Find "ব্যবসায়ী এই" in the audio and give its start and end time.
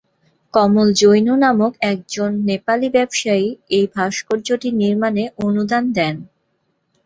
2.95-3.85